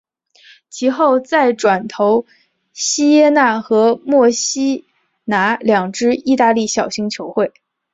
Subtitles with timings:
[0.67, 2.25] 其后再转投
[2.73, 4.83] 锡耶纳和墨西
[5.25, 7.53] 拿两支意大利小型球会。